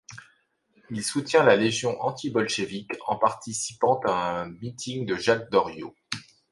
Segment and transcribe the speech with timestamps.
[0.89, 5.95] Il soutient la Légion antibolchévique en participant à un meeting de Jacques Doriot.